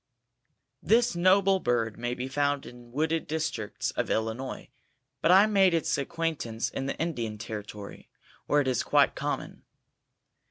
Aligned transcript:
This 0.81 1.15
noble 1.15 1.59
bird 1.59 1.95
may 1.99 2.15
be 2.15 2.27
found 2.27 2.65
in 2.65 2.91
wooded 2.91 3.27
districts 3.27 3.91
of 3.91 4.09
Illinois, 4.09 4.69
but 5.21 5.29
I 5.29 5.45
made 5.45 5.75
its 5.75 5.95
acquaintance 5.95 6.71
in 6.71 6.87
the 6.87 6.97
Indian 6.97 7.37
Territory, 7.37 8.09
where 8.47 8.61
it 8.61 8.67
is 8.67 8.81
quite 8.81 9.13
common. 9.13 9.61